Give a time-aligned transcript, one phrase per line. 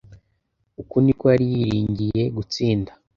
[0.81, 2.91] Uko ni ko yari yiringiye gutsinda